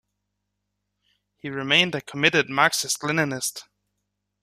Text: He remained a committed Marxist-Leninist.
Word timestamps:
He 1.37 1.51
remained 1.51 1.93
a 1.93 2.01
committed 2.01 2.49
Marxist-Leninist. 2.49 3.65